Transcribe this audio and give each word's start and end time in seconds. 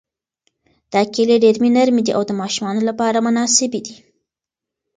دا 0.91 1.01
کیلې 1.13 1.37
ډېرې 1.43 1.69
نرمې 1.75 2.01
دي 2.05 2.11
او 2.17 2.23
د 2.25 2.31
ماشومانو 2.41 2.81
لپاره 2.89 3.23
مناسبې 3.27 3.79
دي. 3.85 3.95